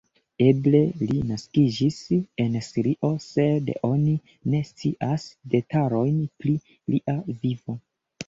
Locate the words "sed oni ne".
3.25-4.63